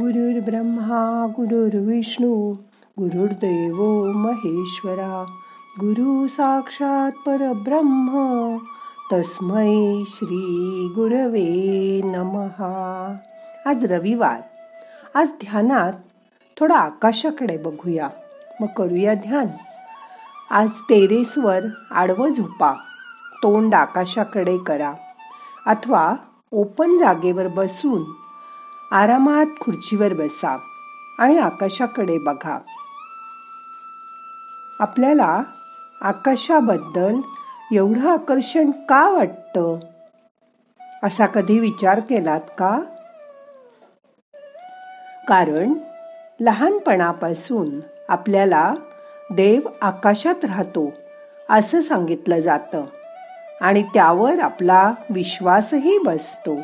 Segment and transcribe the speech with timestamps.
[0.00, 2.52] ब्रह्मा गुरुर्विष्णू
[2.98, 5.24] गुरुर्देव महेश्वरा
[5.80, 8.56] गुरु साक्षात परब्रह्म
[9.12, 13.16] तस्मै श्री गुरवे नमहा
[13.66, 14.40] आज रविवार.
[15.14, 15.92] आज ध्यानात
[16.60, 18.08] थोडं आकाशाकडे बघूया.
[18.60, 19.46] मग करूया ध्यान.
[20.50, 22.72] आज टेरेसवर आडवं झोपा.
[23.42, 24.92] तोंड आकाशाकडे करा.
[25.66, 26.14] अथवा
[26.52, 28.27] ओपन जागेवर बसून
[28.92, 30.58] आरामात खुर्चीवर बसा
[31.18, 32.58] आणि आकाशाकडे बघा.
[34.80, 35.42] आपल्याला
[36.02, 37.20] आकाशाबद्दल
[37.72, 39.78] एवढं आकर्षण का वाटतं?
[41.02, 42.80] असा कधी विचार केलात का?
[45.28, 45.74] कारण
[46.40, 48.74] लहानपणापासून आपल्याला
[49.30, 50.92] देव आकाशात राहतो
[51.50, 52.84] असं सांगितलं जातं
[53.60, 56.58] आणि त्यावर आपला विश्वासही बसतो.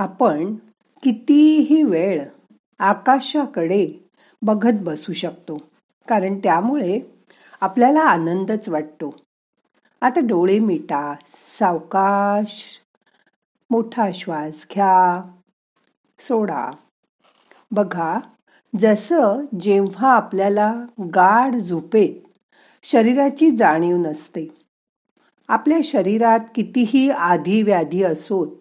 [0.00, 0.54] आपण
[1.02, 2.24] कितीही वेळ
[2.78, 4.08] आकाशाकडे
[4.42, 5.56] बघत बसू शकतो
[6.08, 7.00] कारण त्यामुळे
[7.60, 9.16] आपल्याला आनंदच वाटतो.
[10.00, 11.14] आता डोळे मिटा
[11.58, 12.80] सावकाश
[13.70, 15.22] मोठा श्वास घ्या
[16.20, 16.70] सोडा.
[17.70, 18.20] बघा
[18.80, 20.72] जसं जेव्हा आपल्याला
[21.14, 22.38] गाढ झोपेत
[22.82, 24.48] शरीराची जाणीव नसते
[25.48, 28.59] आपल्या शरीरात कितीही आधी व्याधी असोत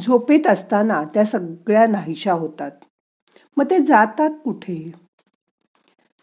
[0.00, 2.70] झोपेत असताना त्या सगळ्या नाहीशा होतात.
[3.56, 4.92] मग ते जातात कुठे?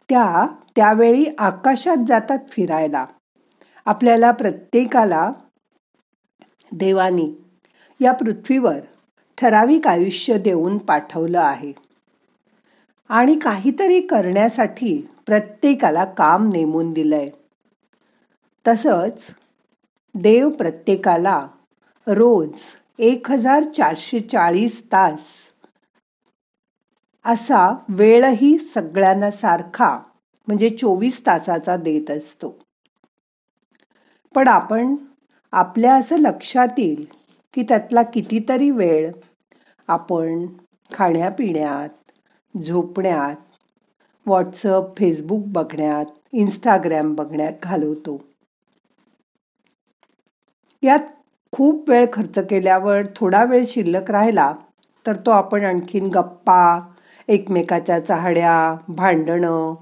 [0.10, 3.06] त्या त्यावेळी आकाशात जातात फिरायला.
[3.86, 5.32] आपल्याला प्रत्येकाला
[6.72, 7.34] देवानी
[8.02, 8.80] या पृथ्वीवर
[9.38, 11.74] ठराविक आयुष्य देऊन पाठवलं आहे.
[13.10, 17.30] आणि काहीतरी करण्यासाठी प्रत्येकाला काम नेमून दिलंय.
[18.68, 19.28] तसंच
[20.16, 21.48] देव प्रत्येकाला
[22.08, 22.50] रोज
[23.00, 25.20] एक हजार चारशे चाळीस तास.
[27.26, 30.00] असा वेळही सगळ्यांना सारखा
[30.48, 32.60] म्हणजे चोवीस तासाचा देत असतो.
[34.36, 34.96] पण आपण
[35.52, 37.06] आपल्या असं लक्षात येईल
[37.54, 39.12] की त्यातला कितीतरी वेळ
[39.88, 40.46] आपण
[40.94, 42.12] खाण्यापिण्यात
[42.58, 43.36] झोपण्यात
[44.26, 48.22] व्हॉट्सअप फेसबुक बघण्यात इंस्टाग्राम बघण्यात घालवतो.
[50.84, 51.00] यात
[51.62, 54.54] खूप वेळ खर्च केल्यावर थोडा वेळ शिल्लक राहिला
[55.06, 56.90] तर तो आपण आणखीन गप्पा
[57.28, 58.54] एकमेकाच्या चाहड्या
[58.88, 59.74] भांडणं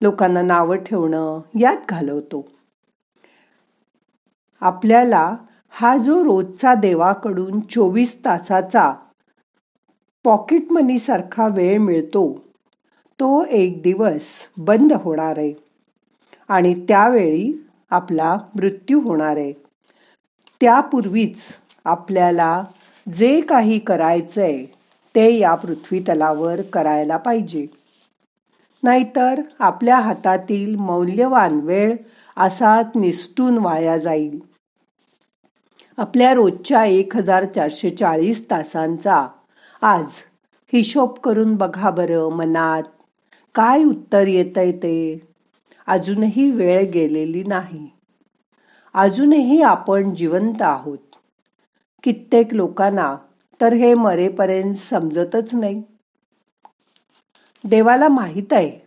[0.00, 2.44] लोकांना नावं ठेवणं यात घालवतो.
[4.60, 5.36] आपल्याला
[5.70, 8.92] हा जो रोजचा देवाकडून चोवीस तासाचा
[10.24, 12.26] पॉकेट मनीसारखा वेळ मिळतो
[13.20, 15.52] तो एक दिवस बंद होणार आहे
[16.48, 17.52] आणि त्यावेळी
[17.90, 19.36] आपला मृत्यू होणार.
[19.36, 19.67] आहे
[20.60, 21.36] त्यापूर्वीच
[21.84, 22.64] आपल्याला
[23.06, 24.64] जे काही करायचंय
[25.14, 27.66] ते या पृथ्वी तलावर करायला पाहिजे.
[28.82, 31.96] नाहीतर आपल्या हातातील मौल्यवान वेळ
[32.36, 34.38] असाच निसटून वाया जाईल.
[35.98, 39.26] आपल्या रोजच्या एक हजार चारशे चाळीस तासांचा
[39.82, 40.04] आज
[40.72, 42.82] हिशोब करून बघा बरं मनात.
[43.54, 45.26] काय उत्तर येतंय ते?
[45.86, 47.97] अजूनही वेळ गेलेली नाही.
[48.98, 50.98] अजूनही आपण जिवंत आहोत.
[52.02, 53.16] कित्येक लोकांना
[53.60, 55.82] तर हे मरेपर्यंत समजतच नाही.
[57.64, 58.78] देवाला माहीत आहे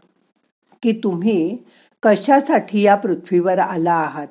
[0.83, 1.57] की तुम्ही
[2.03, 4.27] कशासाठी या पृथ्वीवर आला आहात.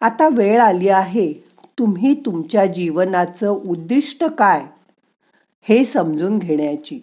[0.00, 1.32] आता वेळ आली आहे
[1.78, 4.66] तुम्ही तुमच्या जीवनाचं उद्दिष्ट काय
[5.62, 7.00] हे समजून घेण्याची.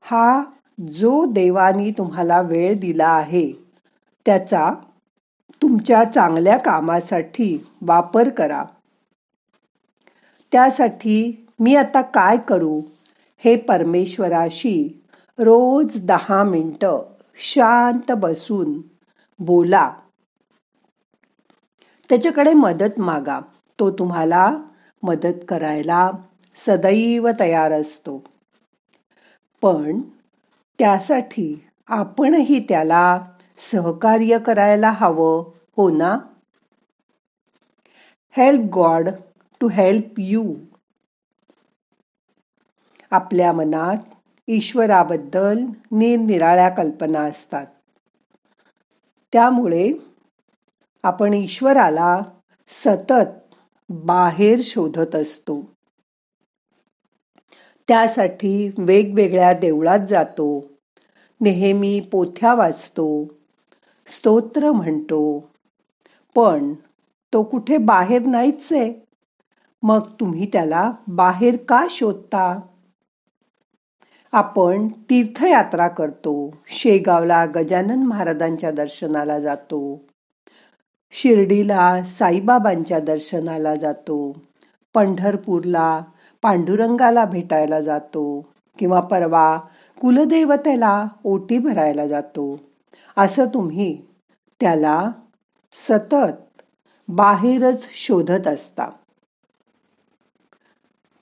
[0.00, 0.42] हा
[0.92, 3.67] जो देवानी तुम्हाला वेळ दिला आहे
[4.28, 4.74] त्याचा
[5.62, 8.64] तुमच्या चांगल्या कामासाठी वापर करा.
[10.52, 12.82] त्यासाठी मी आता काय करू?
[13.38, 15.04] हे परमेश्वराशी
[15.38, 17.02] रोज दहा मिनटं
[17.36, 18.80] शांत बसून
[19.38, 19.92] बोला.
[22.08, 23.40] त्याच्याकडे मदत मागा.
[23.80, 24.56] तो तुम्हाला
[25.02, 26.10] मदत करायला
[26.56, 28.24] सदैव तयार असतो.
[29.62, 30.00] पण
[30.78, 33.18] त्यासाठी आपणही त्याला
[33.58, 36.18] सहकार्य करायला हवं हो ना?
[38.30, 39.08] Help God
[39.60, 40.54] to help you
[43.10, 43.96] आपल्या मनात
[44.48, 45.58] ईश्वराबद्दल
[45.92, 47.66] निरनिराळ्या कल्पना असतात.
[49.32, 49.92] त्यामुळे
[51.02, 52.20] आपण ईश्वराला
[52.68, 53.54] सतत
[53.88, 55.62] बाहेर शोधत असतो.
[57.88, 60.64] त्यासाठी वेगवेगळ्या देवळात जातो.
[61.40, 63.37] नेहमी पोथ्या वाचतो.
[64.08, 65.50] स्तोत्र म्हणतो.
[66.34, 66.74] पण
[67.32, 68.94] तो कुठे बाहेर नाहीच आहे.
[69.82, 72.60] मग तुम्ही त्याला बाहेर का शोधता?
[74.32, 76.54] आपण तीर्थयात्रा करतो.
[76.66, 80.00] शेगावला गजानन महाराजांच्या दर्शनाला जातो.
[81.10, 84.36] शिर्डीला साईबाबांच्या दर्शनाला जातो.
[84.94, 86.02] पंढरपूरला
[86.42, 88.46] पांडुरंगाला भेटायला जातो.
[88.78, 89.58] किंवा परवा
[90.00, 92.67] कुलदेवतेला ओटी भरायला जातो.
[93.16, 94.02] असं तुम्ही
[94.60, 95.10] त्याला
[95.72, 96.62] सतत
[97.08, 98.90] बाहेरच शोधत असता.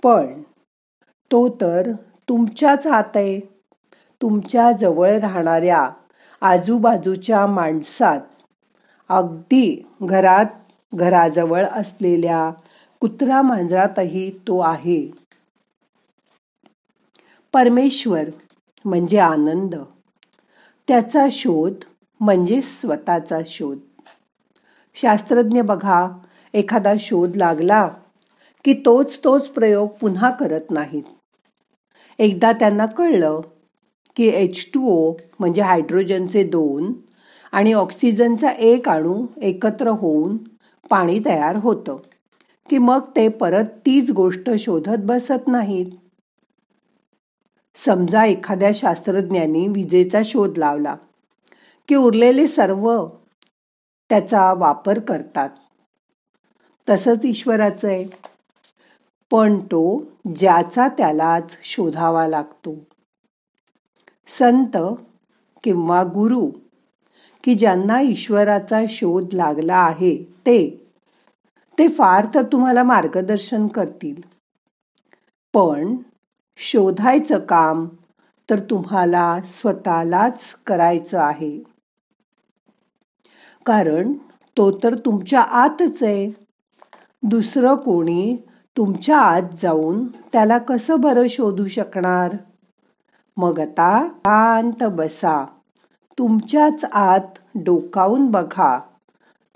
[0.03, 0.43] पण
[1.33, 1.93] तो तर
[2.29, 3.41] तुमच्याच आत आहे.
[4.23, 5.91] तुमच्या जवळ राहणाऱ्या
[6.41, 8.21] आजूबाजूच्या माणसात
[9.09, 10.47] अगदी घरात
[10.95, 12.51] घराजवळ असलेल्या
[13.01, 15.11] कुत्रा मांजरातही तो आहे.
[17.55, 18.23] परमेश्वर
[18.85, 19.75] म्हणजे आनंद.
[20.89, 21.73] त्याचा शोध
[22.21, 23.79] म्हणजे स्वतःचा शोध.
[24.95, 26.09] शास्त्रज्ञ बघा
[26.55, 27.89] एखादा शोध लागला
[28.65, 31.03] की तोच तोच प्रयोग पुन्हा करत नाहीत.
[32.19, 33.41] एकदा त्यांना कळलं
[34.17, 36.93] की एच टू ओ म्हणजे हायड्रोजनचे दोन
[37.53, 40.37] आणि ऑक्सिजनचा एक अणू एकत्र होऊन
[40.91, 41.97] पाणी तयार होतं.
[42.71, 45.87] की मग ते परत तीच गोष्ट शोधत बसत नाहीत.
[47.77, 50.97] समजा एखाद्या शास्त्रज्ञांनी विजेचा शोध लावला
[51.89, 53.07] की उरलेले सर्व
[54.09, 55.51] त्याचा वापर करतात.
[56.89, 58.07] तसंच ईश्वराचं आहे.
[59.31, 60.03] पण तो
[60.37, 62.75] ज्याचा त्यालाच शोधावा लागतो.
[64.29, 64.77] संत
[65.65, 66.51] किंवा गुरु
[67.45, 70.91] की ज्यांना ईश्वराचा शोध लागला आहे ते
[71.79, 74.23] ते फार तर तुम्हाला मार्गदर्शन करतील.
[75.55, 75.97] पण
[76.57, 77.87] शोधायचं काम
[78.51, 81.63] तर तुम्हाला स्वतःलाच करायचं आहे.
[83.67, 84.13] कारण
[84.57, 86.31] तो तर तुमच्या आतच आहे.
[87.23, 88.37] दुसरं कोणी
[88.77, 92.37] तुमच्या आत जाऊन त्याला कसं बरं शोधू शकणार?
[93.37, 95.47] मग आता शांत बसा.
[96.19, 98.79] तुमच्याच आत डोकावून बघा.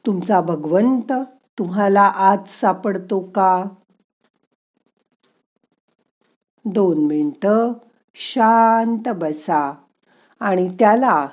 [0.06, 1.12] तुमचा भगवंत
[1.58, 3.64] तुम्हाला आत सापडतो का?
[6.64, 7.72] दोन मिनटं
[8.14, 9.74] शांत बसा
[10.40, 11.26] आणि त्याला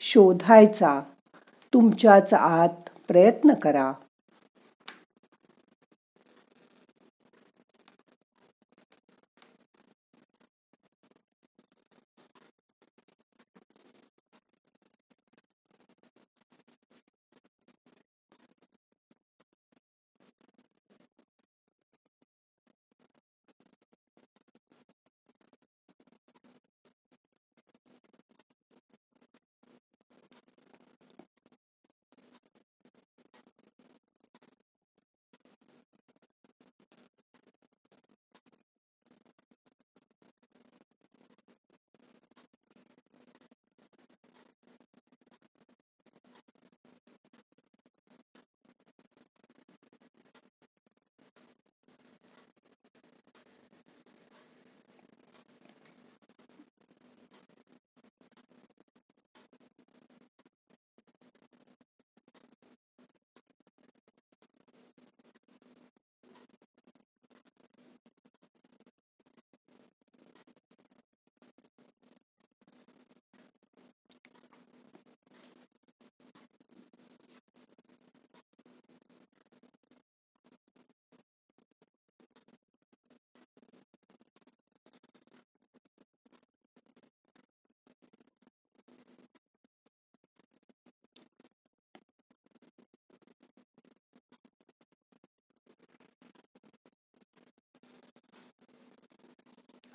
[0.00, 1.00] शोधायचा.
[1.74, 3.92] तुमच्याच आत प्रयत्न करा.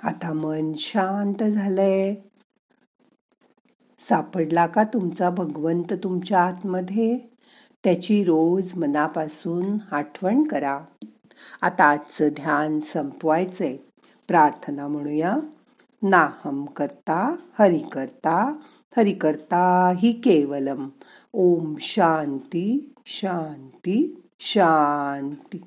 [0.03, 2.15] आता मन शांत झालंय.
[3.99, 7.19] सापडला का तुमचा भगवंत तुमच्या आतमध्ये?
[7.83, 10.81] त्याची रोज मनापासून आठवण करा.
[11.61, 13.77] आता आजचं ध्यान संपवायचंय.
[14.27, 15.37] प्रार्थना म्हणूया.
[16.03, 18.57] नाहम करता हरि करता
[18.97, 20.89] हरि करता ही केवलम.
[21.33, 25.61] ओम शांती शांती शांती.